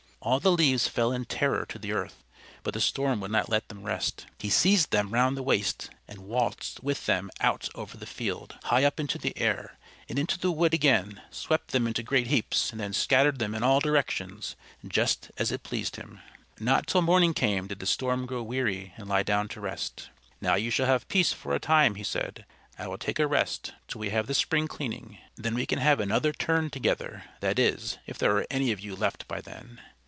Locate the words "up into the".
8.83-9.35